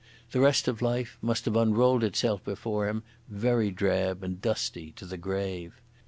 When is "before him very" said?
2.43-3.69